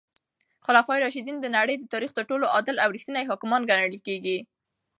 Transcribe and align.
خلفای 0.65 0.99
راشدین 1.05 1.37
د 1.41 1.47
نړۍ 1.57 1.75
د 1.79 1.83
تاریخ 1.93 2.11
تر 2.17 2.23
ټولو 2.29 2.45
عادل 2.53 2.75
او 2.83 2.89
رښتیني 2.95 3.23
حاکمان 3.29 3.61
ګڼل 3.69 3.97
کیږي. 4.07 4.37